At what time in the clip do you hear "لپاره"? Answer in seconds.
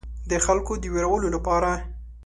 1.35-1.71